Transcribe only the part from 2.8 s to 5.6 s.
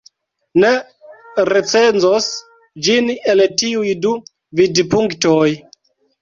ĝin el tiuj du vidpunktoj.